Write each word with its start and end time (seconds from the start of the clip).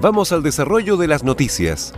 Vamos 0.00 0.32
al 0.32 0.42
desarrollo 0.42 0.96
de 0.96 1.06
las 1.06 1.24
noticias. 1.24 1.92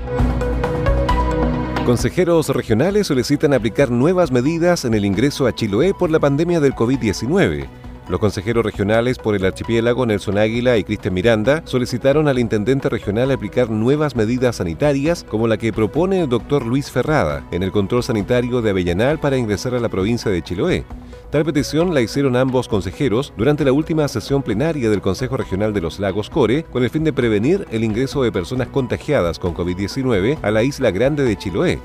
Consejeros 1.86 2.48
regionales 2.48 3.06
solicitan 3.06 3.54
aplicar 3.54 3.92
nuevas 3.92 4.32
medidas 4.32 4.84
en 4.84 4.94
el 4.94 5.04
ingreso 5.04 5.46
a 5.46 5.54
Chiloé 5.54 5.94
por 5.94 6.10
la 6.10 6.18
pandemia 6.18 6.58
del 6.58 6.74
COVID-19. 6.74 7.68
Los 8.08 8.18
consejeros 8.18 8.64
regionales 8.64 9.18
por 9.18 9.36
el 9.36 9.44
archipiélago 9.44 10.04
Nelson 10.04 10.36
Águila 10.36 10.76
y 10.78 10.82
Cristian 10.82 11.14
Miranda 11.14 11.62
solicitaron 11.64 12.26
al 12.26 12.40
intendente 12.40 12.88
regional 12.88 13.30
aplicar 13.30 13.70
nuevas 13.70 14.16
medidas 14.16 14.56
sanitarias 14.56 15.22
como 15.22 15.46
la 15.46 15.56
que 15.56 15.72
propone 15.72 16.22
el 16.22 16.28
doctor 16.28 16.66
Luis 16.66 16.90
Ferrada 16.90 17.46
en 17.52 17.62
el 17.62 17.70
control 17.70 18.02
sanitario 18.02 18.62
de 18.62 18.70
Avellanal 18.70 19.20
para 19.20 19.36
ingresar 19.36 19.76
a 19.76 19.80
la 19.80 19.88
provincia 19.88 20.28
de 20.28 20.42
Chiloé. 20.42 20.84
Tal 21.32 21.46
petición 21.46 21.94
la 21.94 22.02
hicieron 22.02 22.36
ambos 22.36 22.68
consejeros 22.68 23.32
durante 23.38 23.64
la 23.64 23.72
última 23.72 24.06
sesión 24.06 24.42
plenaria 24.42 24.90
del 24.90 25.00
Consejo 25.00 25.38
Regional 25.38 25.72
de 25.72 25.80
los 25.80 25.98
Lagos 25.98 26.28
Core 26.28 26.64
con 26.64 26.84
el 26.84 26.90
fin 26.90 27.04
de 27.04 27.12
prevenir 27.14 27.66
el 27.70 27.84
ingreso 27.84 28.22
de 28.22 28.30
personas 28.30 28.68
contagiadas 28.68 29.38
con 29.38 29.54
COVID-19 29.54 30.38
a 30.42 30.50
la 30.50 30.62
isla 30.62 30.90
grande 30.90 31.24
de 31.24 31.34
Chiloé. 31.38 31.78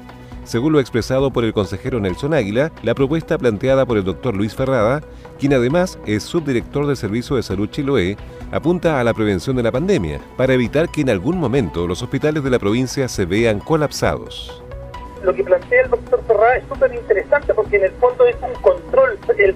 Según 0.44 0.74
lo 0.74 0.82
expresado 0.82 1.32
por 1.32 1.46
el 1.46 1.54
consejero 1.54 1.98
Nelson 2.02 2.34
Águila, 2.34 2.74
la 2.84 2.94
propuesta 2.94 3.38
planteada 3.38 3.86
por 3.86 3.96
el 3.96 4.04
doctor 4.04 4.36
Luis 4.36 4.54
Ferrada, 4.54 5.02
quien 5.40 5.54
además 5.54 5.98
es 6.06 6.24
subdirector 6.24 6.86
del 6.86 6.98
Servicio 6.98 7.38
de 7.38 7.44
Salud 7.44 7.70
Chiloé, 7.70 8.18
apunta 8.52 9.00
a 9.00 9.04
la 9.06 9.14
prevención 9.14 9.56
de 9.56 9.64
la 9.64 9.72
pandemia, 9.72 10.20
para 10.36 10.56
evitar 10.56 10.90
que 10.90 11.00
en 11.00 11.10
algún 11.10 11.38
momento 11.38 11.88
los 11.88 12.02
hospitales 12.02 12.44
de 12.44 12.50
la 12.50 12.60
provincia 12.60 13.08
se 13.08 13.24
vean 13.24 13.60
colapsados. 13.60 14.62
Lo 15.24 15.34
que 15.34 15.44
plantea 15.44 15.82
el 15.82 15.90
doctor 15.90 16.24
Ferrada 16.26 16.58
es 16.58 16.64
súper 16.68 16.94
interesante 16.94 17.54
porque 17.54 17.78
en 17.78 17.86
el 17.86 17.92
fondo 17.94 18.26
es 18.26 18.36
un 18.42 18.54
control, 18.62 19.18
el, 19.38 19.56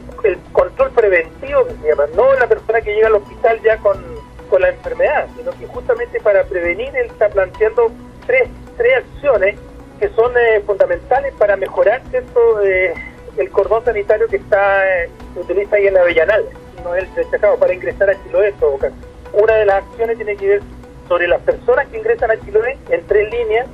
control 0.52 0.92
preventivo 0.92 1.66
que 1.66 1.74
se 1.76 1.88
llama, 1.88 2.06
no 2.16 2.34
la 2.34 2.48
persona 2.48 2.82
que 2.82 2.96
llega 2.96 3.08
al 3.08 3.16
hospital 3.16 3.62
ya 3.64 3.78
con, 3.78 4.04
con 4.50 4.62
la 4.62 4.70
enfermedad, 4.70 5.28
sino 5.38 5.52
que 5.52 5.68
justamente 5.68 6.20
para 6.22 6.44
prevenir 6.44 6.96
él 6.96 7.08
está 7.08 7.30
planteando 7.30 7.92
tres, 8.26 8.50
tres 8.78 8.98
acciones 8.98 9.56
que 10.00 10.10
son 10.10 10.34
eh, 10.36 10.62
fundamentales 10.66 11.34
para 11.36 11.56
mejorar 11.56 12.02
eh, 12.12 12.94
el 13.38 13.50
cordón 13.52 13.86
sanitario 13.86 14.28
que 14.28 14.38
está 14.38 15.04
eh, 15.04 15.10
se 15.34 15.40
utiliza 15.40 15.76
ahí 15.76 15.88
en 15.88 15.98
Avellanal, 15.98 16.44
no 16.84 16.96
el 16.96 17.14
destacado 17.14 17.56
para 17.58 17.74
ingresar 17.74 18.10
a 18.10 18.24
Chiloé 18.24 18.50
en 18.50 18.56
todo 18.56 18.78
caso. 18.78 18.96
Una 19.34 19.56
de 19.56 19.66
las 19.66 19.84
acciones 19.84 20.18
tiene 20.18 20.36
que 20.36 20.48
ver 20.48 20.62
sobre 21.08 21.28
las 21.28 21.42
personas 21.42 21.88
que 21.88 21.98
ingresan 21.98 22.32
a 22.32 22.40
Chiloé 22.40 22.78
en 22.90 23.06
tres 23.06 23.32
líneas, 23.32 23.68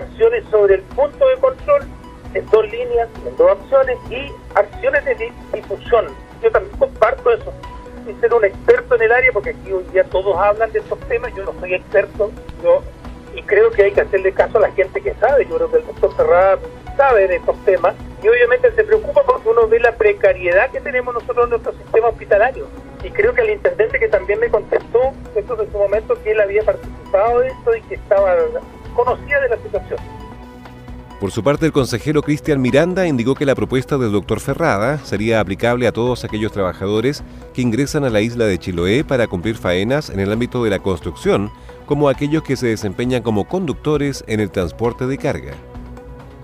acciones 0.00 0.44
sobre 0.50 0.76
el 0.76 0.82
punto 0.82 1.28
de 1.28 1.36
control 1.36 1.82
en 2.34 2.46
dos 2.46 2.70
líneas, 2.70 3.08
en 3.26 3.36
dos 3.36 3.50
acciones 3.50 3.98
y 4.10 4.32
acciones 4.54 5.04
de 5.04 5.32
difusión. 5.54 6.06
Yo 6.42 6.50
también 6.50 6.76
comparto 6.78 7.32
eso 7.32 7.52
sin 8.06 8.18
ser 8.20 8.32
un 8.32 8.44
experto 8.44 8.94
en 8.94 9.02
el 9.02 9.12
área, 9.12 9.30
porque 9.32 9.50
aquí 9.50 9.72
hoy 9.72 9.84
día 9.92 10.04
todos 10.04 10.36
hablan 10.36 10.72
de 10.72 10.78
estos 10.78 10.98
temas, 11.00 11.34
yo 11.34 11.44
no 11.44 11.52
soy 11.60 11.74
experto, 11.74 12.30
yo 12.62 12.82
y 13.34 13.42
creo 13.42 13.70
que 13.70 13.84
hay 13.84 13.92
que 13.92 14.00
hacerle 14.00 14.32
caso 14.32 14.58
a 14.58 14.62
la 14.62 14.72
gente 14.72 15.00
que 15.00 15.14
sabe. 15.14 15.46
Yo 15.46 15.56
creo 15.56 15.70
que 15.70 15.76
el 15.78 15.86
doctor 15.86 16.16
Ferrada 16.16 16.58
sabe 16.96 17.28
de 17.28 17.36
estos 17.36 17.56
temas 17.64 17.94
y 18.22 18.28
obviamente 18.28 18.72
se 18.72 18.84
preocupa 18.84 19.22
porque 19.22 19.48
uno 19.48 19.68
ve 19.68 19.80
la 19.80 19.92
precariedad 19.92 20.70
que 20.70 20.80
tenemos 20.80 21.14
nosotros 21.14 21.44
en 21.44 21.50
nuestro 21.50 21.72
sistema 21.72 22.08
hospitalario. 22.08 22.66
Y 23.02 23.10
creo 23.10 23.32
que 23.32 23.42
el 23.42 23.50
intendente 23.50 23.98
que 23.98 24.08
también 24.08 24.40
me 24.40 24.50
contestó 24.50 25.12
esto 25.34 25.62
en 25.62 25.72
su 25.72 25.78
momento 25.78 26.20
que 26.22 26.32
él 26.32 26.40
había 26.40 26.62
participado 26.62 27.40
de 27.40 27.48
esto 27.48 27.76
y 27.76 27.82
que 27.82 27.94
estaba 27.94 28.36
conocía 28.94 29.40
de 29.40 29.48
la 29.48 29.56
situación. 29.56 29.69
Por 31.20 31.32
su 31.32 31.42
parte, 31.42 31.66
el 31.66 31.72
consejero 31.72 32.22
Cristian 32.22 32.62
Miranda 32.62 33.06
indicó 33.06 33.34
que 33.34 33.44
la 33.44 33.54
propuesta 33.54 33.98
del 33.98 34.10
doctor 34.10 34.40
Ferrada 34.40 34.96
sería 35.04 35.38
aplicable 35.38 35.86
a 35.86 35.92
todos 35.92 36.24
aquellos 36.24 36.50
trabajadores 36.50 37.22
que 37.52 37.60
ingresan 37.60 38.04
a 38.04 38.08
la 38.08 38.22
isla 38.22 38.46
de 38.46 38.58
Chiloé 38.58 39.04
para 39.04 39.26
cumplir 39.26 39.56
faenas 39.56 40.08
en 40.08 40.18
el 40.18 40.32
ámbito 40.32 40.64
de 40.64 40.70
la 40.70 40.78
construcción, 40.78 41.50
como 41.84 42.08
aquellos 42.08 42.42
que 42.42 42.56
se 42.56 42.68
desempeñan 42.68 43.22
como 43.22 43.46
conductores 43.46 44.24
en 44.28 44.40
el 44.40 44.50
transporte 44.50 45.06
de 45.06 45.18
carga. 45.18 45.52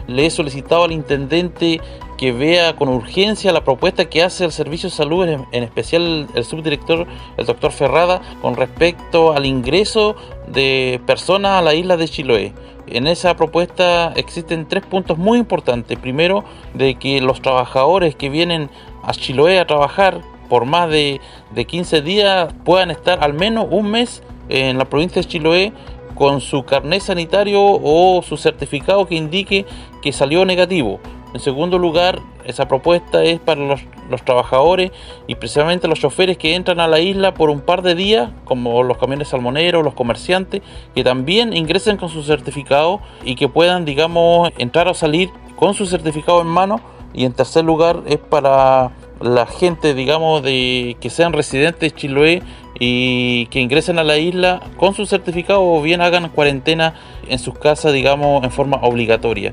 Le 0.09 0.27
he 0.27 0.31
solicitado 0.31 0.85
al 0.85 0.93
intendente 0.93 1.81
que 2.17 2.33
vea 2.33 2.77
con 2.77 2.89
urgencia 2.89 3.53
la 3.53 3.65
propuesta 3.65 4.07
que 4.07 4.23
hace 4.23 4.45
el 4.45 4.53
Servicio 4.53 4.89
de 4.89 4.95
Salud, 4.95 5.27
en 5.29 5.63
especial 5.63 6.29
el 6.35 6.45
subdirector, 6.45 7.07
el 7.37 7.47
doctor 7.47 7.73
Ferrada, 7.73 8.21
con 8.43 8.57
respecto 8.57 9.33
al 9.33 9.47
ingreso 9.47 10.17
de 10.49 11.01
personas 11.07 11.53
a 11.53 11.63
la 11.63 11.75
isla 11.75 11.97
de 11.97 12.09
Chiloé. 12.09 12.55
En 12.87 13.07
esa 13.07 13.35
propuesta 13.35 14.13
existen 14.15 14.67
tres 14.67 14.85
puntos 14.87 15.19
muy 15.19 15.39
importantes. 15.39 15.99
Primero, 15.99 16.45
de 16.75 16.95
que 16.95 17.21
los 17.21 17.43
trabajadores 17.43 18.15
que 18.15 18.31
vienen 18.31 18.71
a 19.03 19.13
Chiloé 19.13 19.59
a 19.59 19.67
trabajar 19.67 20.21
por 20.49 20.65
más 20.65 20.89
de, 20.89 21.21
de 21.51 21.65
15 21.65 22.03
días 22.03 22.55
puedan 22.65 22.91
estar 22.91 23.23
al 23.23 23.35
menos 23.35 23.67
un 23.71 23.91
mes 23.91 24.23
en 24.49 24.79
la 24.79 24.85
provincia 24.85 25.21
de 25.21 25.29
Chiloé 25.29 25.73
con 26.15 26.41
su 26.41 26.65
carnet 26.65 27.03
sanitario 27.03 27.61
o 27.63 28.23
su 28.23 28.37
certificado 28.37 29.07
que 29.07 29.17
indique 29.17 29.67
que 30.01 30.13
salió 30.13 30.45
negativo. 30.45 31.01
En 31.37 31.41
segundo 31.41 31.79
lugar, 31.79 32.23
esa 32.47 32.67
propuesta 32.67 33.23
es 33.23 33.39
para 33.39 33.61
los, 33.61 33.83
trabajadores 34.25 34.91
y 35.27 35.35
precisamente 35.35 35.87
los 35.87 36.01
choferes 36.01 36.39
que 36.39 36.55
entran 36.55 36.81
a 36.81 36.89
la 36.89 36.99
isla 36.99 37.35
por 37.35 37.51
un 37.51 37.61
par 37.61 37.83
de 37.83 37.95
días, 37.95 38.31
como 38.47 38.83
los 38.83 38.97
camiones 38.97 39.29
salmoneros, 39.29 39.85
los 39.85 39.93
comerciantes, 39.93 40.63
que 40.95 41.05
también 41.05 41.53
ingresen 41.53 41.99
con 41.99 42.09
su 42.09 42.23
certificado 42.23 43.03
y 43.23 43.35
que 43.35 43.49
puedan, 43.49 43.85
digamos, 43.85 44.51
entrar 44.57 44.89
o 44.89 44.95
salir 44.95 45.29
con 45.57 45.75
su 45.75 45.85
certificado 45.85 46.41
en 46.41 46.47
mano. 46.47 46.81
Y 47.13 47.27
en 47.27 47.35
tercer 47.35 47.67
lugar 47.67 48.01
es 48.07 48.17
para 48.17 48.93
la 49.21 49.45
gente, 49.45 49.93
digamos, 49.93 50.43
de 50.43 50.97
que 50.99 51.11
sean 51.11 51.35
residentes 51.35 51.81
de 51.81 51.91
Chiloé 51.91 52.43
y 52.79 53.47
que 53.47 53.61
ingresen 53.61 53.99
a 53.99 54.05
la 54.05 54.17
isla 54.17 54.61
con 54.79 54.95
su 54.95 55.05
certificado 55.05 55.63
o 55.63 55.83
bien 55.83 56.01
hagan 56.01 56.31
cuarentena 56.31 56.95
en 57.29 57.39
sus 57.39 57.59
casas, 57.59 57.93
digamos, 57.93 58.43
en 58.43 58.51
forma 58.51 58.79
obligatoria. 58.79 59.53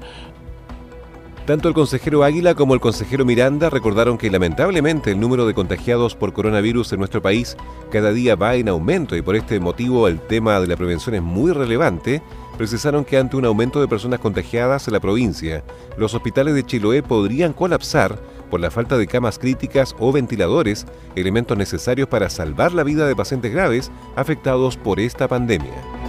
Tanto 1.46 1.68
el 1.68 1.74
consejero 1.74 2.24
Águila 2.24 2.56
como 2.56 2.74
el 2.74 2.80
consejero 2.80 3.26
Miranda 3.26 3.70
recordaron 3.70 4.18
que 4.18 4.32
lamentablemente 4.32 5.12
el 5.12 5.20
número 5.20 5.46
de 5.46 5.54
contagiados 5.54 6.16
por 6.16 6.32
coronavirus 6.32 6.94
en 6.94 7.00
nuestro 7.00 7.22
país 7.22 7.58
cada 7.92 8.14
día 8.14 8.38
va 8.38 8.56
en 8.56 8.70
aumento 8.70 9.14
y 9.18 9.22
por 9.22 9.36
este 9.36 9.60
motivo 9.60 10.08
el 10.08 10.22
tema 10.22 10.62
de 10.62 10.68
la 10.68 10.78
prevención 10.78 11.16
es 11.16 11.22
muy 11.22 11.52
relevante. 11.52 12.22
Precisaron 12.58 13.04
que 13.04 13.18
ante 13.18 13.36
un 13.36 13.44
aumento 13.44 13.82
de 13.82 13.90
personas 13.90 14.22
contagiadas 14.22 14.88
en 14.88 14.94
la 14.94 15.02
provincia, 15.02 15.66
los 15.98 16.14
hospitales 16.14 16.56
de 16.56 16.64
Chiloé 16.64 17.04
podrían 17.04 17.52
colapsar 17.52 18.18
por 18.50 18.62
la 18.62 18.72
falta 18.72 18.98
de 18.98 19.08
camas 19.08 19.38
críticas 19.38 19.96
o 20.00 20.14
ventiladores, 20.14 20.86
elementos 21.16 21.58
necesarios 21.58 22.08
para 22.08 22.30
salvar 22.30 22.72
la 22.72 22.84
vida 22.84 23.06
de 23.06 23.18
pacientes 23.18 23.52
graves 23.52 23.92
afectados 24.16 24.78
por 24.78 25.02
esta 25.02 25.28
pandemia. 25.28 26.03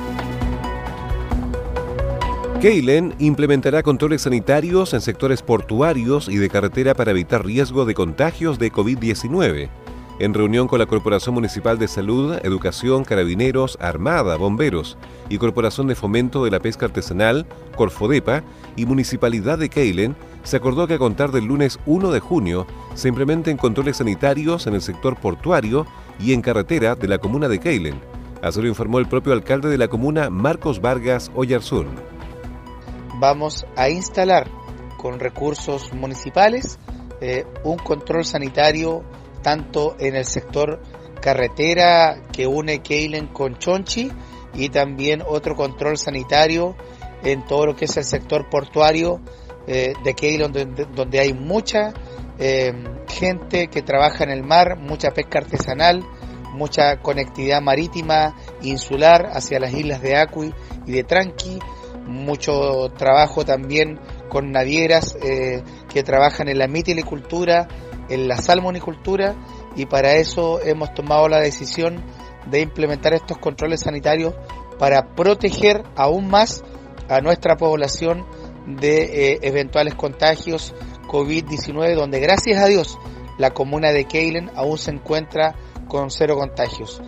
Keilen 2.61 3.15
implementará 3.19 3.83
controles 3.83 4.23
sanitarios 4.23 4.95
en 4.95 5.01
sectores 5.01 5.43
portuarios 5.43 6.29
y 6.29 6.37
de 6.37 6.49
carretera 6.49 6.95
para 6.95 7.11
evitar 7.11 7.45
riesgo 7.45 7.85
de 7.85 7.95
contagios 7.95 8.59
de 8.59 8.73
COVID-19 8.73 9.69
en 10.21 10.35
reunión 10.35 10.69
con 10.69 10.79
la 10.79 10.87
Corporación 10.87 11.35
Municipal 11.35 11.79
de 11.79 11.89
Salud, 11.89 12.35
Educación, 12.43 13.05
Carabineros, 13.05 13.77
Armada, 13.81 14.37
Bomberos 14.37 14.97
y 15.29 15.39
Corporación 15.39 15.89
de 15.89 15.95
Fomento 15.95 16.45
de 16.45 16.51
la 16.51 16.61
Pesca 16.61 16.87
Artesanal, 16.87 17.47
Corfodepa 17.77 18.43
y 18.77 18.87
Municipalidad 18.87 19.59
de 19.59 19.69
Keilen, 19.69 20.17
se 20.45 20.57
acordó 20.57 20.87
que 20.87 20.95
a 20.95 20.99
contar 20.99 21.33
del 21.33 21.47
lunes 21.47 21.81
1 21.87 22.13
de 22.13 22.21
junio 22.21 22.67
se 22.95 23.09
implementen 23.09 23.57
controles 23.57 23.97
sanitarios 23.97 24.67
en 24.67 24.75
el 24.75 24.83
sector 24.83 25.17
portuario 25.17 25.87
y 26.21 26.33
en 26.33 26.43
carretera 26.43 26.95
de 26.95 27.09
la 27.09 27.19
comuna 27.19 27.49
de 27.49 27.59
Keilen. 27.59 28.01
Así 28.43 28.61
lo 28.61 28.69
informó 28.69 28.99
el 28.99 29.09
propio 29.09 29.33
alcalde 29.33 29.69
de 29.69 29.79
la 29.79 29.89
comuna, 29.89 30.29
Marcos 30.31 30.81
Vargas 30.81 31.31
Oyarzún. 31.35 32.14
Vamos 33.21 33.65
a 33.77 33.89
instalar 33.89 34.51
con 34.97 35.21
recursos 35.21 35.93
municipales 35.93 36.79
eh, 37.21 37.45
un 37.63 37.77
control 37.77 38.25
sanitario 38.25 39.05
tanto 39.43 39.97
en 39.99 40.17
el 40.17 40.25
sector 40.25 40.81
carretera 41.21 42.23
que 42.33 42.47
une 42.47 42.81
Keilen 42.83 43.29
con 43.29 43.57
Chonchi 43.57 44.11
y 44.55 44.69
también 44.69 45.23
otro 45.27 45.55
control 45.55 45.97
sanitario 45.97 46.77
en 47.23 47.45
todo 47.45 47.67
lo 47.67 47.77
que 47.77 47.85
es 47.85 47.97
el 47.97 48.05
sector 48.05 48.49
portuario 48.51 49.21
eh, 49.67 49.95
de 50.03 50.15
Keilen 50.15 50.53
donde, 50.53 50.87
donde, 50.87 51.21
hay 51.21 51.33
mucha 51.33 51.95
eh, 52.39 52.73
gente 53.09 53.69
que 53.69 53.83
trabaja 53.83 54.25
en 54.25 54.31
el 54.31 54.43
mar, 54.43 54.79
mucha 54.79 55.13
pesca 55.13 55.39
artesanal, 55.39 56.05
mucha 56.53 57.01
conectividad 57.01 57.61
marítima 57.63 58.35
insular 58.63 59.31
hacia 59.33 59.61
las 59.61 59.73
islas 59.73 60.03
de 60.03 60.17
Acui 60.17 60.55
y 60.87 60.93
de 60.93 61.05
Tranqui, 61.05 61.59
mucho 62.07 62.89
trabajo 62.97 63.45
también 63.45 64.01
con 64.29 64.51
navieras 64.53 65.17
eh, 65.23 65.63
que 65.93 66.03
trabajan 66.03 66.49
en 66.49 66.59
la 66.59 66.69
mitilicultura, 66.69 67.69
en 68.09 68.29
la 68.29 68.37
salmonicultura 68.37 69.35
y 69.77 69.87
para 69.87 70.17
eso 70.17 70.61
hemos 70.63 70.93
tomado 70.95 71.29
la 71.29 71.41
decisión 71.41 72.05
de 72.47 72.61
implementar 72.61 73.15
estos 73.15 73.39
controles 73.39 73.81
sanitarios 73.81 74.35
para 74.79 75.15
proteger 75.15 75.83
aún 75.97 76.29
más 76.29 76.63
a 77.09 77.21
nuestra 77.21 77.57
población 77.57 78.27
de 78.67 79.33
eh, 79.33 79.39
eventuales 79.43 79.95
contagios 79.95 80.75
COVID-19, 81.07 81.95
donde 81.95 82.21
gracias 82.21 82.63
a 82.63 82.67
Dios 82.67 82.99
la 83.39 83.51
comuna 83.51 83.93
de 83.93 84.05
Keilen 84.05 84.51
aún 84.55 84.79
se 84.79 84.91
encuentra 84.91 85.55
con 85.89 86.11
cero 86.11 86.37
contagios. 86.37 87.01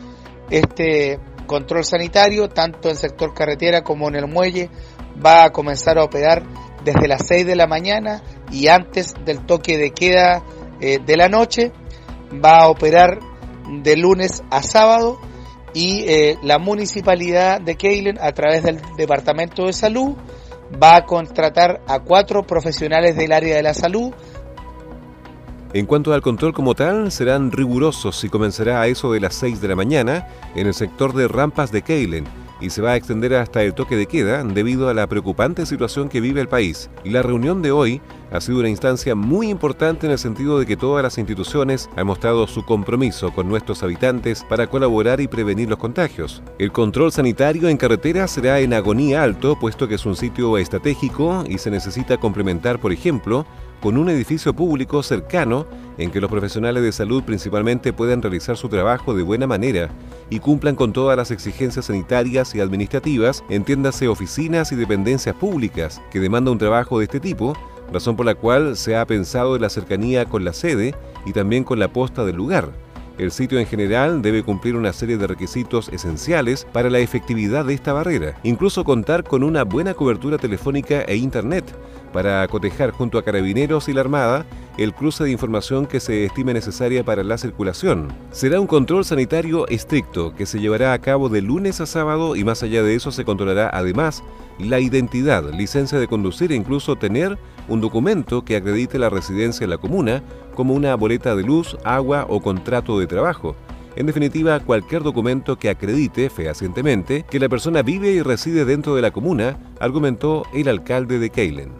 Este 0.50 1.18
control 1.46 1.84
sanitario, 1.84 2.48
tanto 2.48 2.88
en 2.88 2.96
sector 2.96 3.34
carretera 3.34 3.82
como 3.82 4.08
en 4.08 4.16
el 4.16 4.26
muelle, 4.26 4.70
va 5.24 5.44
a 5.44 5.50
comenzar 5.50 5.98
a 5.98 6.04
operar 6.04 6.42
desde 6.84 7.08
las 7.08 7.26
6 7.26 7.46
de 7.46 7.56
la 7.56 7.66
mañana 7.66 8.22
y 8.50 8.68
antes 8.68 9.14
del 9.24 9.44
toque 9.44 9.78
de 9.78 9.90
queda 9.90 10.42
eh, 10.80 10.98
de 11.04 11.16
la 11.16 11.28
noche. 11.28 11.72
Va 12.32 12.62
a 12.62 12.68
operar 12.68 13.18
de 13.82 13.96
lunes 13.96 14.42
a 14.50 14.62
sábado 14.62 15.18
y 15.74 16.04
eh, 16.08 16.38
la 16.42 16.58
municipalidad 16.58 17.60
de 17.60 17.76
Keilen 17.76 18.18
a 18.20 18.32
través 18.32 18.62
del 18.62 18.80
Departamento 18.96 19.66
de 19.66 19.72
Salud 19.72 20.16
va 20.82 20.96
a 20.96 21.04
contratar 21.04 21.82
a 21.86 22.00
cuatro 22.00 22.44
profesionales 22.46 23.16
del 23.16 23.32
área 23.32 23.56
de 23.56 23.62
la 23.62 23.74
salud 23.74 24.12
en 25.78 25.84
cuanto 25.84 26.14
al 26.14 26.22
control 26.22 26.54
como 26.54 26.74
tal, 26.74 27.12
serán 27.12 27.52
rigurosos 27.52 28.24
y 28.24 28.30
comenzará 28.30 28.80
a 28.80 28.86
eso 28.86 29.12
de 29.12 29.20
las 29.20 29.34
6 29.34 29.60
de 29.60 29.68
la 29.68 29.76
mañana 29.76 30.26
en 30.54 30.66
el 30.66 30.72
sector 30.72 31.12
de 31.12 31.28
rampas 31.28 31.70
de 31.70 31.82
Keilen 31.82 32.24
y 32.62 32.70
se 32.70 32.80
va 32.80 32.92
a 32.92 32.96
extender 32.96 33.34
hasta 33.34 33.62
el 33.62 33.74
toque 33.74 33.94
de 33.94 34.06
queda 34.06 34.42
debido 34.42 34.88
a 34.88 34.94
la 34.94 35.06
preocupante 35.06 35.66
situación 35.66 36.08
que 36.08 36.22
vive 36.22 36.40
el 36.40 36.48
país. 36.48 36.88
La 37.04 37.20
reunión 37.20 37.60
de 37.60 37.72
hoy 37.72 38.00
ha 38.30 38.40
sido 38.40 38.60
una 38.60 38.68
instancia 38.68 39.14
muy 39.14 39.48
importante 39.48 40.06
en 40.06 40.12
el 40.12 40.18
sentido 40.18 40.58
de 40.58 40.66
que 40.66 40.76
todas 40.76 41.02
las 41.02 41.18
instituciones 41.18 41.88
han 41.96 42.06
mostrado 42.06 42.46
su 42.46 42.64
compromiso 42.64 43.32
con 43.32 43.48
nuestros 43.48 43.82
habitantes 43.82 44.44
para 44.48 44.66
colaborar 44.66 45.20
y 45.20 45.28
prevenir 45.28 45.68
los 45.68 45.78
contagios. 45.78 46.42
El 46.58 46.72
control 46.72 47.12
sanitario 47.12 47.68
en 47.68 47.76
carretera 47.76 48.26
será 48.26 48.60
en 48.60 48.74
agonía 48.74 49.22
alto, 49.22 49.58
puesto 49.58 49.88
que 49.88 49.94
es 49.94 50.06
un 50.06 50.16
sitio 50.16 50.58
estratégico 50.58 51.44
y 51.48 51.58
se 51.58 51.70
necesita 51.70 52.16
complementar, 52.16 52.80
por 52.80 52.92
ejemplo, 52.92 53.46
con 53.80 53.98
un 53.98 54.08
edificio 54.08 54.54
público 54.54 55.02
cercano 55.02 55.66
en 55.98 56.10
que 56.10 56.20
los 56.20 56.30
profesionales 56.30 56.82
de 56.82 56.92
salud 56.92 57.22
principalmente 57.22 57.92
puedan 57.92 58.22
realizar 58.22 58.56
su 58.56 58.68
trabajo 58.68 59.14
de 59.14 59.22
buena 59.22 59.46
manera 59.46 59.90
y 60.30 60.40
cumplan 60.40 60.74
con 60.74 60.92
todas 60.92 61.16
las 61.16 61.30
exigencias 61.30 61.86
sanitarias 61.86 62.54
y 62.54 62.60
administrativas, 62.60 63.44
entiéndase 63.48 64.08
oficinas 64.08 64.72
y 64.72 64.76
dependencias 64.76 65.36
públicas 65.36 66.02
que 66.10 66.20
demandan 66.20 66.52
un 66.52 66.58
trabajo 66.58 66.98
de 66.98 67.04
este 67.04 67.20
tipo, 67.20 67.54
razón 67.92 68.16
por 68.16 68.26
la 68.26 68.34
cual 68.34 68.76
se 68.76 68.96
ha 68.96 69.06
pensado 69.06 69.56
en 69.56 69.62
la 69.62 69.70
cercanía 69.70 70.24
con 70.24 70.44
la 70.44 70.52
sede 70.52 70.94
y 71.24 71.32
también 71.32 71.64
con 71.64 71.78
la 71.78 71.88
posta 71.88 72.24
del 72.24 72.36
lugar. 72.36 72.70
El 73.18 73.32
sitio 73.32 73.58
en 73.58 73.66
general 73.66 74.20
debe 74.20 74.42
cumplir 74.42 74.76
una 74.76 74.92
serie 74.92 75.16
de 75.16 75.26
requisitos 75.26 75.88
esenciales 75.88 76.66
para 76.70 76.90
la 76.90 76.98
efectividad 76.98 77.64
de 77.64 77.72
esta 77.72 77.94
barrera, 77.94 78.38
incluso 78.42 78.84
contar 78.84 79.24
con 79.24 79.42
una 79.42 79.64
buena 79.64 79.94
cobertura 79.94 80.36
telefónica 80.36 81.00
e 81.00 81.16
internet, 81.16 81.64
para 82.12 82.46
cotejar 82.48 82.90
junto 82.90 83.16
a 83.16 83.22
carabineros 83.22 83.88
y 83.88 83.94
la 83.94 84.02
Armada 84.02 84.44
el 84.76 84.92
cruce 84.92 85.24
de 85.24 85.30
información 85.30 85.86
que 85.86 86.00
se 86.00 86.26
estime 86.26 86.52
necesaria 86.52 87.04
para 87.04 87.24
la 87.24 87.38
circulación. 87.38 88.08
Será 88.30 88.60
un 88.60 88.66
control 88.66 89.04
sanitario 89.06 89.66
estricto 89.68 90.34
que 90.34 90.44
se 90.44 90.60
llevará 90.60 90.92
a 90.92 90.98
cabo 90.98 91.30
de 91.30 91.40
lunes 91.40 91.80
a 91.80 91.86
sábado 91.86 92.36
y 92.36 92.44
más 92.44 92.62
allá 92.62 92.82
de 92.82 92.94
eso 92.94 93.10
se 93.10 93.24
controlará 93.24 93.70
además 93.72 94.22
la 94.58 94.78
identidad, 94.78 95.50
licencia 95.54 95.98
de 95.98 96.08
conducir 96.08 96.52
e 96.52 96.56
incluso 96.56 96.96
tener 96.96 97.38
un 97.68 97.80
documento 97.80 98.44
que 98.44 98.56
acredite 98.56 98.98
la 98.98 99.10
residencia 99.10 99.64
en 99.64 99.70
la 99.70 99.78
comuna 99.78 100.22
como 100.54 100.74
una 100.74 100.94
boleta 100.94 101.36
de 101.36 101.42
luz, 101.42 101.76
agua 101.84 102.26
o 102.28 102.40
contrato 102.40 102.98
de 102.98 103.06
trabajo. 103.06 103.56
En 103.96 104.06
definitiva, 104.06 104.60
cualquier 104.60 105.02
documento 105.02 105.58
que 105.58 105.70
acredite 105.70 106.28
fehacientemente 106.28 107.24
que 107.30 107.40
la 107.40 107.48
persona 107.48 107.82
vive 107.82 108.10
y 108.10 108.22
reside 108.22 108.64
dentro 108.64 108.94
de 108.94 109.02
la 109.02 109.10
comuna, 109.10 109.58
argumentó 109.80 110.44
el 110.54 110.68
alcalde 110.68 111.18
de 111.18 111.30
Keilen. 111.30 111.70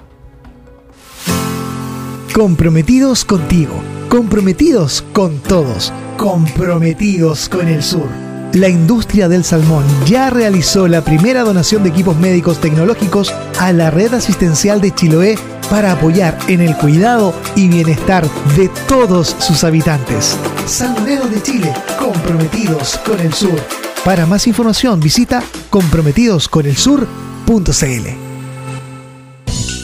Comprometidos 2.34 3.24
contigo, 3.24 3.74
comprometidos 4.08 5.02
con 5.12 5.38
todos, 5.38 5.92
comprometidos 6.16 7.48
con 7.48 7.68
el 7.68 7.82
sur. 7.82 8.08
La 8.52 8.68
industria 8.68 9.28
del 9.28 9.44
salmón 9.44 9.84
ya 10.06 10.30
realizó 10.30 10.88
la 10.88 11.02
primera 11.02 11.42
donación 11.42 11.82
de 11.82 11.90
equipos 11.90 12.16
médicos 12.16 12.58
tecnológicos 12.60 13.34
a 13.58 13.72
la 13.72 13.90
red 13.90 14.14
asistencial 14.14 14.80
de 14.80 14.92
Chiloé 14.92 15.36
para 15.70 15.92
apoyar 15.92 16.36
en 16.48 16.60
el 16.60 16.76
cuidado 16.76 17.32
y 17.54 17.68
bienestar 17.68 18.28
de 18.56 18.68
todos 18.88 19.36
sus 19.38 19.62
habitantes. 19.64 20.36
Salmoneros 20.66 21.30
de 21.30 21.42
Chile, 21.42 21.72
comprometidos 21.98 22.98
con 22.98 23.18
el 23.20 23.32
sur. 23.32 23.58
Para 24.04 24.26
más 24.26 24.46
información 24.46 25.00
visita 25.00 25.42
comprometidosconelsur.cl. 25.70 28.26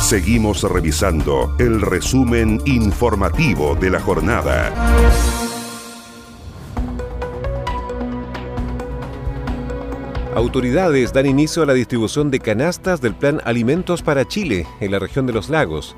Seguimos 0.00 0.62
revisando 0.62 1.54
el 1.58 1.82
resumen 1.82 2.62
informativo 2.64 3.76
de 3.76 3.90
la 3.90 4.00
jornada. 4.00 4.72
Autoridades 10.34 11.12
dan 11.12 11.26
inicio 11.26 11.62
a 11.62 11.66
la 11.66 11.74
distribución 11.74 12.30
de 12.30 12.40
canastas 12.40 13.02
del 13.02 13.14
Plan 13.14 13.42
Alimentos 13.44 14.00
para 14.02 14.26
Chile 14.26 14.66
en 14.80 14.90
la 14.90 14.98
región 14.98 15.26
de 15.26 15.34
los 15.34 15.50
lagos. 15.50 15.94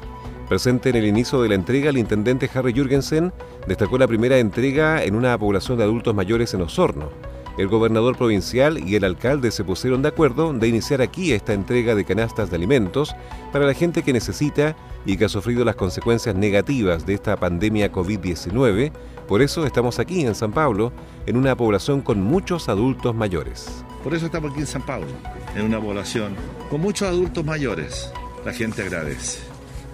Presente 0.49 0.91
en 0.91 0.97
el 0.97 1.07
inicio 1.07 1.41
de 1.41 1.49
la 1.49 1.55
entrega, 1.55 1.91
el 1.91 1.99
intendente 1.99 2.51
Harry 2.55 2.73
Jürgensen 2.73 3.33
destacó 3.67 3.97
la 3.97 4.07
primera 4.07 4.39
entrega 4.39 5.03
en 5.03 5.15
una 5.15 5.39
población 5.39 5.79
de 5.79 5.85
adultos 5.85 6.15
mayores 6.15 6.53
en 6.53 6.61
Osorno. 6.61 7.09
El 7.57 7.69
gobernador 7.69 8.17
provincial 8.17 8.79
y 8.79 8.97
el 8.97 9.05
alcalde 9.05 9.53
se 9.53 9.63
pusieron 9.63 10.03
de 10.03 10.09
acuerdo 10.09 10.53
de 10.53 10.67
iniciar 10.67 11.01
aquí 11.01 11.33
esta 11.33 11.53
entrega 11.53 11.95
de 11.95 12.05
canastas 12.05 12.51
de 12.51 12.57
alimentos 12.57 13.15
para 13.53 13.65
la 13.65 13.75
gente 13.75 14.03
que 14.03 14.13
necesita 14.13 14.77
y 15.07 15.17
que 15.17 15.27
ha 15.27 15.29
sufrido 15.29 15.65
las 15.65 15.77
consecuencias 15.77 16.35
negativas 16.35 17.07
de 17.07 17.15
esta 17.15 17.37
pandemia 17.37 17.93
COVID-19. 17.93 18.91
Por 19.29 19.41
eso 19.41 19.65
estamos 19.65 20.01
aquí 20.01 20.27
en 20.27 20.35
San 20.35 20.53
Pablo, 20.53 20.93
en 21.27 21.37
una 21.37 21.57
población 21.57 22.03
con 22.03 22.21
muchos 22.21 22.69
adultos 22.69 23.15
mayores. 23.15 23.85
Por 24.03 24.15
eso 24.15 24.27
estamos 24.27 24.51
aquí 24.51 24.61
en 24.61 24.67
San 24.67 24.85
Pablo, 24.85 25.07
en 25.55 25.65
una 25.65 25.81
población 25.81 26.35
con 26.69 26.81
muchos 26.81 27.09
adultos 27.09 27.45
mayores. 27.45 28.13
La 28.45 28.53
gente 28.53 28.83
agradece, 28.83 29.39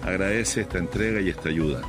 agradece 0.03 0.61
esta 0.61 0.77
entrega 0.77 1.21
y 1.21 1.29
esta 1.29 1.49
ayuda. 1.49 1.81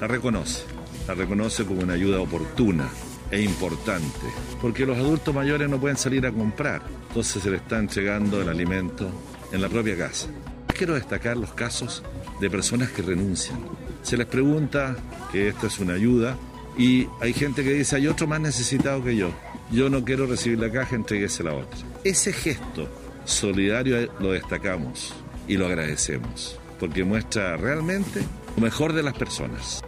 La 0.00 0.06
reconoce, 0.06 0.64
la 1.06 1.14
reconoce 1.14 1.64
como 1.64 1.82
una 1.82 1.94
ayuda 1.94 2.20
oportuna 2.20 2.88
e 3.30 3.42
importante, 3.42 4.26
porque 4.60 4.86
los 4.86 4.98
adultos 4.98 5.34
mayores 5.34 5.68
no 5.68 5.78
pueden 5.78 5.96
salir 5.96 6.26
a 6.26 6.32
comprar, 6.32 6.82
entonces 7.08 7.42
se 7.42 7.50
les 7.50 7.60
está 7.60 7.78
entregando 7.78 8.40
el 8.42 8.48
alimento 8.48 9.10
en 9.52 9.62
la 9.62 9.68
propia 9.68 9.96
casa. 9.96 10.28
Quiero 10.76 10.94
destacar 10.94 11.36
los 11.36 11.52
casos 11.52 12.02
de 12.40 12.50
personas 12.50 12.90
que 12.90 13.02
renuncian. 13.02 13.58
Se 14.02 14.16
les 14.16 14.26
pregunta 14.26 14.96
que 15.30 15.48
esto 15.48 15.66
es 15.66 15.78
una 15.78 15.94
ayuda 15.94 16.36
y 16.78 17.06
hay 17.20 17.32
gente 17.32 17.62
que 17.62 17.74
dice, 17.74 17.96
hay 17.96 18.06
otro 18.06 18.26
más 18.26 18.40
necesitado 18.40 19.04
que 19.04 19.14
yo 19.14 19.30
yo 19.72 19.88
no 19.88 20.04
quiero 20.04 20.26
recibir 20.26 20.58
la 20.58 20.70
caja, 20.70 20.96
entreguese 20.96 21.42
la 21.42 21.54
otra. 21.54 21.78
Ese 22.04 22.32
gesto 22.32 22.88
solidario 23.24 24.10
lo 24.18 24.32
destacamos 24.32 25.14
y 25.46 25.56
lo 25.56 25.66
agradecemos. 25.66 26.59
Porque 26.80 27.04
muestra 27.04 27.56
realmente 27.56 28.22
lo 28.56 28.62
mejor 28.62 28.92
de 28.94 29.04
las 29.04 29.14
personas. 29.14 29.82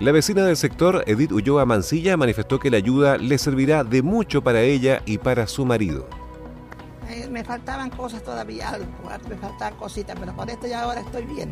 La 0.00 0.10
vecina 0.10 0.44
del 0.44 0.56
sector, 0.56 1.04
Edith 1.06 1.30
Ulloa 1.30 1.64
Mancilla, 1.64 2.16
manifestó 2.16 2.58
que 2.58 2.70
la 2.70 2.78
ayuda 2.78 3.18
le 3.18 3.38
servirá 3.38 3.84
de 3.84 4.02
mucho 4.02 4.42
para 4.42 4.62
ella 4.62 5.02
y 5.06 5.18
para 5.18 5.46
su 5.46 5.64
marido. 5.64 6.08
Eh, 7.08 7.28
me 7.30 7.44
faltaban 7.44 7.90
cosas 7.90 8.24
todavía, 8.24 8.78
me 9.28 9.36
faltaban 9.36 9.76
cositas, 9.76 10.16
pero 10.18 10.34
por 10.34 10.50
esto 10.50 10.66
ya 10.66 10.82
ahora 10.82 11.02
estoy 11.02 11.24
bien. 11.26 11.50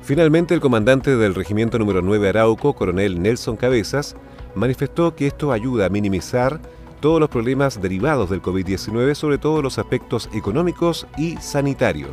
Finalmente, 0.00 0.54
el 0.54 0.60
comandante 0.60 1.16
del 1.16 1.34
Regimiento 1.34 1.78
número 1.78 2.00
9 2.00 2.30
Arauco, 2.30 2.72
coronel 2.72 3.20
Nelson 3.20 3.56
Cabezas, 3.56 4.16
manifestó 4.54 5.14
que 5.14 5.26
esto 5.26 5.52
ayuda 5.52 5.86
a 5.86 5.90
minimizar 5.90 6.60
todos 7.00 7.20
los 7.20 7.28
problemas 7.28 7.82
derivados 7.82 8.30
del 8.30 8.40
COVID-19, 8.40 9.14
sobre 9.14 9.38
todo 9.38 9.60
los 9.60 9.78
aspectos 9.78 10.30
económicos 10.32 11.06
y 11.18 11.36
sanitarios. 11.36 12.12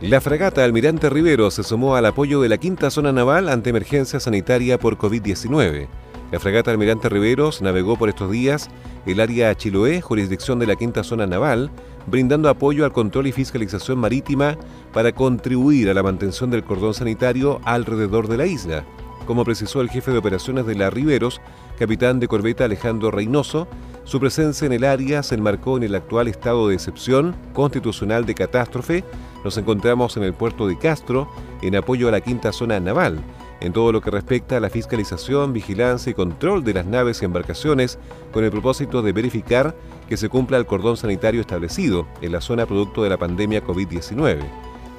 La 0.00 0.20
fragata 0.20 0.62
Almirante 0.62 1.10
Rivero 1.10 1.50
se 1.50 1.64
sumó 1.64 1.96
al 1.96 2.06
apoyo 2.06 2.40
de 2.40 2.48
la 2.48 2.58
quinta 2.58 2.88
zona 2.88 3.10
naval 3.10 3.48
ante 3.48 3.70
emergencia 3.70 4.20
sanitaria 4.20 4.78
por 4.78 4.96
COVID-19. 4.96 5.88
La 6.30 6.38
fragata 6.38 6.70
Almirante 6.70 7.08
Riveros 7.08 7.62
navegó 7.62 7.96
por 7.96 8.08
estos 8.08 8.30
días 8.30 8.70
el 9.06 9.18
área 9.18 9.52
Chiloé, 9.56 10.00
jurisdicción 10.00 10.60
de 10.60 10.68
la 10.68 10.76
quinta 10.76 11.02
zona 11.02 11.26
naval, 11.26 11.72
brindando 12.06 12.48
apoyo 12.48 12.84
al 12.84 12.92
control 12.92 13.26
y 13.26 13.32
fiscalización 13.32 13.98
marítima 13.98 14.56
para 14.92 15.10
contribuir 15.10 15.90
a 15.90 15.94
la 15.94 16.04
mantención 16.04 16.48
del 16.52 16.62
cordón 16.62 16.94
sanitario 16.94 17.60
alrededor 17.64 18.28
de 18.28 18.36
la 18.36 18.46
isla. 18.46 18.84
Como 19.26 19.44
precisó 19.44 19.80
el 19.80 19.90
jefe 19.90 20.12
de 20.12 20.18
operaciones 20.18 20.64
de 20.64 20.76
la 20.76 20.90
Riveros, 20.90 21.40
capitán 21.76 22.20
de 22.20 22.28
corbeta 22.28 22.64
Alejandro 22.64 23.10
Reynoso, 23.10 23.66
su 24.08 24.18
presencia 24.18 24.64
en 24.64 24.72
el 24.72 24.84
área 24.84 25.22
se 25.22 25.34
enmarcó 25.34 25.76
en 25.76 25.82
el 25.82 25.94
actual 25.94 26.28
estado 26.28 26.68
de 26.68 26.74
excepción 26.74 27.36
constitucional 27.52 28.24
de 28.24 28.34
catástrofe. 28.34 29.04
Nos 29.44 29.58
encontramos 29.58 30.16
en 30.16 30.22
el 30.22 30.32
puerto 30.32 30.66
de 30.66 30.78
Castro 30.78 31.30
en 31.60 31.76
apoyo 31.76 32.08
a 32.08 32.10
la 32.10 32.22
quinta 32.22 32.50
zona 32.50 32.80
naval, 32.80 33.20
en 33.60 33.74
todo 33.74 33.92
lo 33.92 34.00
que 34.00 34.10
respecta 34.10 34.56
a 34.56 34.60
la 34.60 34.70
fiscalización, 34.70 35.52
vigilancia 35.52 36.08
y 36.08 36.14
control 36.14 36.64
de 36.64 36.72
las 36.72 36.86
naves 36.86 37.20
y 37.20 37.26
embarcaciones, 37.26 37.98
con 38.32 38.44
el 38.44 38.50
propósito 38.50 39.02
de 39.02 39.12
verificar 39.12 39.76
que 40.08 40.16
se 40.16 40.30
cumpla 40.30 40.56
el 40.56 40.64
cordón 40.64 40.96
sanitario 40.96 41.42
establecido 41.42 42.08
en 42.22 42.32
la 42.32 42.40
zona 42.40 42.64
producto 42.64 43.02
de 43.02 43.10
la 43.10 43.18
pandemia 43.18 43.62
COVID-19. 43.62 44.38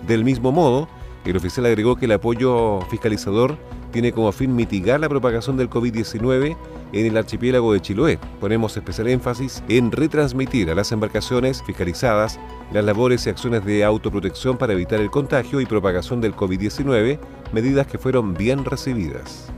Del 0.05 0.23
mismo 0.23 0.51
modo, 0.51 0.87
el 1.25 1.35
oficial 1.35 1.65
agregó 1.65 1.95
que 1.95 2.05
el 2.05 2.11
apoyo 2.11 2.81
fiscalizador 2.91 3.57
tiene 3.91 4.11
como 4.11 4.31
fin 4.31 4.55
mitigar 4.55 4.99
la 4.99 5.09
propagación 5.09 5.57
del 5.57 5.69
COVID-19 5.69 6.57
en 6.93 7.05
el 7.05 7.17
archipiélago 7.17 7.73
de 7.73 7.81
Chiloé. 7.81 8.19
Ponemos 8.39 8.75
especial 8.77 9.07
énfasis 9.07 9.63
en 9.67 9.91
retransmitir 9.91 10.69
a 10.69 10.75
las 10.75 10.91
embarcaciones 10.91 11.63
fiscalizadas 11.63 12.39
las 12.71 12.85
labores 12.85 13.25
y 13.25 13.29
acciones 13.29 13.65
de 13.65 13.83
autoprotección 13.83 14.57
para 14.57 14.73
evitar 14.73 14.99
el 14.99 15.09
contagio 15.09 15.59
y 15.59 15.65
propagación 15.65 16.21
del 16.21 16.35
COVID-19, 16.35 17.19
medidas 17.51 17.87
que 17.87 17.97
fueron 17.97 18.33
bien 18.33 18.65
recibidas. 18.65 19.51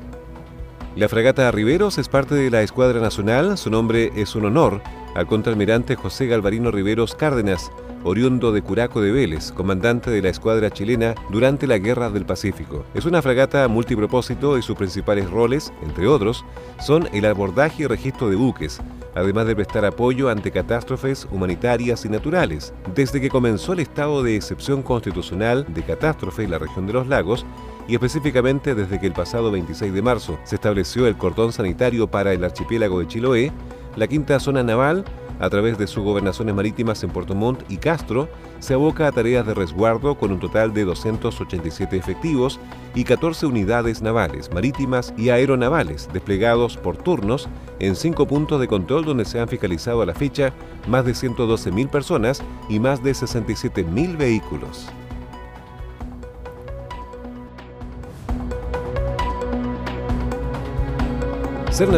La 0.96 1.08
fragata 1.08 1.50
Riveros 1.52 1.98
es 1.98 2.10
parte 2.10 2.36
de 2.36 2.50
la 2.50 2.62
Escuadra 2.62 3.00
Nacional, 3.00 3.58
su 3.58 3.70
nombre 3.70 4.12
es 4.16 4.36
un 4.36 4.46
honor 4.46 4.82
al 5.16 5.28
contraalmirante 5.28 5.96
José 5.96 6.28
Galvarino 6.28 6.72
Riveros 6.72 7.16
Cárdenas, 7.16 7.72
oriundo 8.04 8.52
de 8.52 8.62
Curaco 8.62 9.02
de 9.02 9.12
Vélez, 9.12 9.52
comandante 9.52 10.10
de 10.10 10.22
la 10.22 10.30
escuadra 10.30 10.70
chilena 10.70 11.16
durante 11.30 11.68
la 11.68 11.78
Guerra 11.78 12.10
del 12.10 12.26
Pacífico. 12.26 12.86
Es 12.94 13.06
una 13.06 13.22
fragata 13.22 13.68
multipropósito 13.68 14.58
y 14.58 14.62
sus 14.62 14.76
principales 14.76 15.30
roles, 15.30 15.72
entre 15.84 16.08
otros, 16.08 16.44
son 16.80 17.08
el 17.14 17.26
abordaje 17.26 17.84
y 17.84 17.88
registro 17.88 18.30
de 18.30 18.36
buques, 18.36 18.80
además 19.16 19.46
de 19.48 19.56
prestar 19.56 19.86
apoyo 19.86 20.30
ante 20.30 20.52
catástrofes 20.52 21.28
humanitarias 21.32 22.06
y 22.06 22.10
naturales. 22.10 22.74
Desde 22.96 23.22
que 23.22 23.30
comenzó 23.30 23.74
el 23.74 23.80
estado 23.80 24.24
de 24.24 24.36
excepción 24.36 24.82
constitucional 24.82 25.66
de 25.68 25.84
catástrofe 25.84 26.44
en 26.44 26.52
la 26.52 26.60
región 26.60 26.88
de 26.88 26.94
los 26.94 27.08
lagos, 27.08 27.46
y 27.88 27.96
específicamente 27.96 28.76
desde 28.76 29.00
que 29.00 29.08
el 29.08 29.14
pasado 29.14 29.52
26 29.52 29.94
de 29.94 30.02
marzo 30.02 30.40
se 30.44 30.56
estableció 30.56 31.08
el 31.08 31.18
cordón 31.18 31.52
sanitario 31.52 32.08
para 32.08 32.32
el 32.32 32.44
archipiélago 32.44 33.00
de 33.00 33.08
Chiloé, 33.08 33.52
la 33.96 34.08
quinta 34.08 34.40
zona 34.40 34.64
naval 34.64 35.04
a 35.42 35.50
través 35.50 35.78
de 35.78 35.88
sus 35.88 36.04
gobernaciones 36.04 36.56
marítimas 36.56 37.04
en 37.04 37.10
Puerto 37.10 37.36
Montt 37.36 37.64
y 37.70 37.78
Castro, 37.78 38.30
se 38.60 38.76
aboca 38.76 39.08
a 39.08 39.12
tareas 39.12 39.46
de 39.46 39.56
resguardo 39.56 40.16
con 40.16 40.32
un 40.32 40.40
total 40.40 40.74
de 40.74 40.86
287 40.86 41.98
efectivos 41.98 42.60
y 42.94 43.04
14 43.04 43.48
unidades 43.48 44.02
navales, 44.02 44.52
marítimas 44.54 45.14
y 45.18 45.30
aeronavales 45.30 46.08
desplegados 46.14 46.78
por 46.78 46.96
turnos 46.96 47.50
en 47.80 47.96
cinco 47.96 48.28
puntos 48.28 48.62
de 48.62 48.68
control 48.68 49.04
donde 49.04 49.26
se 49.26 49.40
han 49.40 49.48
fiscalizado 49.48 50.04
a 50.04 50.06
la 50.06 50.14
fecha 50.14 50.54
más 50.88 51.06
de 51.06 51.14
112.000 51.14 51.90
personas 51.90 52.44
y 52.70 52.80
más 52.80 53.04
de 53.04 53.12
67.000 53.12 54.18
vehículos. 54.18 54.88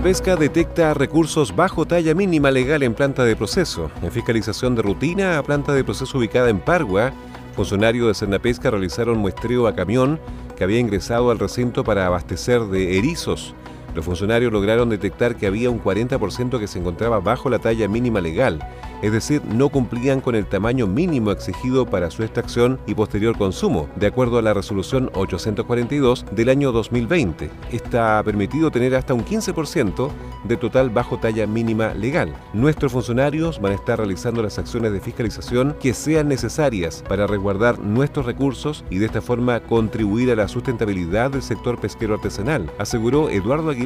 Pesca 0.03 0.35
detecta 0.35 0.93
recursos 0.93 1.55
bajo 1.55 1.85
talla 1.85 2.13
mínima 2.13 2.51
legal 2.51 2.83
en 2.83 2.93
planta 2.93 3.25
de 3.25 3.35
proceso. 3.35 3.89
En 4.03 4.11
fiscalización 4.11 4.75
de 4.75 4.83
rutina 4.83 5.39
a 5.39 5.43
planta 5.43 5.73
de 5.73 5.83
proceso 5.83 6.19
ubicada 6.19 6.49
en 6.49 6.59
Pargua, 6.59 7.11
funcionarios 7.55 8.19
de 8.19 8.39
Pesca 8.39 8.69
realizaron 8.69 9.17
muestreo 9.17 9.67
a 9.67 9.75
camión 9.75 10.19
que 10.55 10.63
había 10.63 10.79
ingresado 10.79 11.31
al 11.31 11.39
recinto 11.39 11.83
para 11.83 12.05
abastecer 12.05 12.61
de 12.65 12.99
erizos. 12.99 13.55
Los 13.95 14.05
funcionarios 14.05 14.53
lograron 14.53 14.89
detectar 14.89 15.35
que 15.35 15.47
había 15.47 15.71
un 15.71 15.83
40% 15.83 16.59
que 16.59 16.67
se 16.67 16.79
encontraba 16.79 17.19
bajo 17.19 17.49
la 17.49 17.59
talla 17.59 17.87
mínima 17.87 18.21
legal, 18.21 18.59
es 19.03 19.11
decir, 19.11 19.43
no 19.45 19.69
cumplían 19.69 20.21
con 20.21 20.33
el 20.33 20.47
tamaño 20.47 20.87
mínimo 20.87 21.31
exigido 21.31 21.85
para 21.85 22.09
su 22.09 22.23
extracción 22.23 22.79
y 22.87 22.95
posterior 22.95 23.37
consumo, 23.37 23.87
de 23.97 24.07
acuerdo 24.07 24.39
a 24.39 24.41
la 24.41 24.55
resolución 24.55 25.11
842 25.13 26.25
del 26.31 26.49
año 26.49 26.71
2020. 26.71 27.51
Está 27.71 28.23
permitido 28.23 28.71
tener 28.71 28.95
hasta 28.95 29.13
un 29.13 29.23
15% 29.23 30.09
de 30.45 30.57
total 30.57 30.89
bajo 30.89 31.19
talla 31.19 31.45
mínima 31.45 31.93
legal. 31.93 32.33
Nuestros 32.53 32.93
funcionarios 32.93 33.61
van 33.61 33.73
a 33.73 33.75
estar 33.75 33.99
realizando 33.99 34.41
las 34.41 34.57
acciones 34.57 34.91
de 34.91 35.01
fiscalización 35.01 35.75
que 35.79 35.93
sean 35.93 36.27
necesarias 36.27 37.03
para 37.07 37.27
resguardar 37.27 37.79
nuestros 37.79 38.25
recursos 38.25 38.83
y 38.89 38.97
de 38.97 39.05
esta 39.05 39.21
forma 39.21 39.59
contribuir 39.59 40.31
a 40.31 40.35
la 40.35 40.47
sustentabilidad 40.47 41.31
del 41.31 41.43
sector 41.43 41.79
pesquero 41.79 42.15
artesanal, 42.15 42.71
aseguró 42.79 43.29
Eduardo 43.29 43.69
Aguilar 43.69 43.83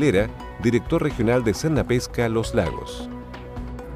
director 0.61 1.01
regional 1.01 1.43
de 1.43 1.53
Pesca 1.83 2.29
Los 2.29 2.53
Lagos. 2.53 3.09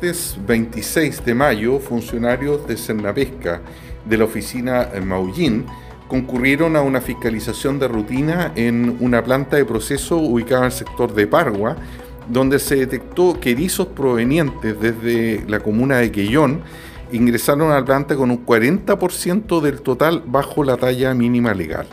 Este 0.01 0.41
26 0.47 1.25
de 1.25 1.35
mayo, 1.35 1.77
funcionarios 1.77 2.65
de 2.65 2.75
Pesca 3.13 3.61
de 4.03 4.17
la 4.17 4.23
oficina 4.23 4.89
Maullín 5.05 5.67
concurrieron 6.07 6.75
a 6.75 6.81
una 6.81 7.01
fiscalización 7.01 7.77
de 7.77 7.87
rutina 7.87 8.51
en 8.55 8.97
una 8.99 9.23
planta 9.23 9.57
de 9.57 9.65
proceso 9.65 10.17
ubicada 10.17 10.61
en 10.61 10.65
el 10.65 10.71
sector 10.71 11.13
de 11.13 11.27
Pargua, 11.27 11.77
donde 12.27 12.57
se 12.57 12.77
detectó 12.77 13.39
que 13.39 13.51
erizos 13.51 13.87
provenientes 13.87 14.79
desde 14.81 15.45
la 15.47 15.59
comuna 15.59 15.97
de 15.97 16.11
Quellón 16.11 16.61
ingresaron 17.11 17.69
a 17.71 17.75
la 17.75 17.85
planta 17.85 18.15
con 18.15 18.31
un 18.31 18.43
40% 18.43 19.61
del 19.61 19.81
total 19.81 20.23
bajo 20.25 20.63
la 20.63 20.77
talla 20.77 21.13
mínima 21.13 21.53
legal. 21.53 21.85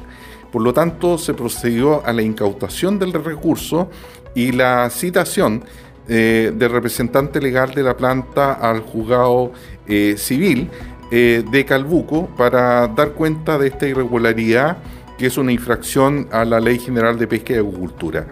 Por 0.50 0.62
lo 0.62 0.72
tanto, 0.72 1.18
se 1.18 1.34
procedió 1.34 2.06
a 2.06 2.14
la 2.14 2.22
incautación 2.22 2.98
del 2.98 3.12
recurso 3.12 3.90
y 4.34 4.52
la 4.52 4.88
citación 4.88 5.62
eh, 6.08 6.52
del 6.54 6.70
representante 6.70 7.40
legal 7.40 7.74
de 7.74 7.82
la 7.82 7.96
planta 7.96 8.54
al 8.54 8.80
juzgado 8.80 9.52
eh, 9.86 10.14
civil 10.16 10.70
eh, 11.10 11.44
de 11.50 11.64
Calbuco 11.64 12.28
para 12.36 12.88
dar 12.88 13.12
cuenta 13.12 13.58
de 13.58 13.68
esta 13.68 13.86
irregularidad 13.86 14.78
que 15.18 15.26
es 15.26 15.36
una 15.36 15.52
infracción 15.52 16.28
a 16.30 16.44
la 16.44 16.60
Ley 16.60 16.78
General 16.78 17.18
de 17.18 17.26
Pesca 17.26 17.52
y 17.52 17.56
Agricultura. 17.56 18.26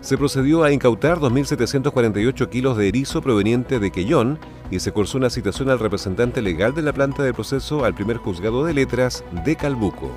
Se 0.00 0.18
procedió 0.18 0.64
a 0.64 0.72
incautar 0.72 1.18
2.748 1.18 2.48
kilos 2.48 2.76
de 2.76 2.88
erizo 2.88 3.22
proveniente 3.22 3.78
de 3.78 3.90
Quellón 3.90 4.38
y 4.70 4.80
se 4.80 4.92
cursó 4.92 5.18
una 5.18 5.30
citación 5.30 5.70
al 5.70 5.78
representante 5.78 6.42
legal 6.42 6.74
de 6.74 6.82
la 6.82 6.92
planta 6.92 7.22
de 7.22 7.32
proceso 7.32 7.84
al 7.84 7.94
primer 7.94 8.16
juzgado 8.16 8.64
de 8.64 8.74
letras 8.74 9.24
de 9.44 9.56
Calbuco. 9.56 10.10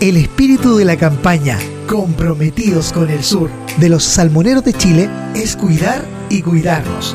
El 0.00 0.16
espíritu 0.16 0.78
de 0.78 0.86
la 0.86 0.96
campaña 0.96 1.58
Comprometidos 1.86 2.90
con 2.90 3.10
el 3.10 3.22
Sur 3.22 3.50
de 3.76 3.90
los 3.90 4.02
salmoneros 4.02 4.64
de 4.64 4.72
Chile 4.72 5.10
es 5.34 5.56
cuidar 5.56 6.02
y 6.30 6.40
cuidarnos. 6.40 7.14